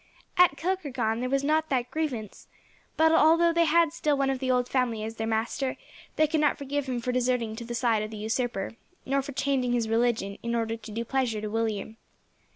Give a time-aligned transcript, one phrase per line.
[0.35, 2.47] At Kilkargan there was not that grievance;
[2.97, 5.77] but, although they had still one of the old family as their master,
[6.15, 8.71] they could not forgive him for deserting to the side of the usurper,
[9.05, 11.97] nor for changing his religion in order to do pleasure to William.